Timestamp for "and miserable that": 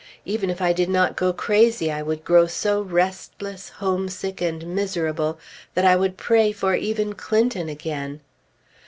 4.41-5.85